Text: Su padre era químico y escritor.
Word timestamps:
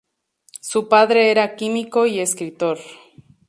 Su 0.61 0.89
padre 0.89 1.29
era 1.29 1.55
químico 1.55 2.07
y 2.07 2.21
escritor. 2.21 2.79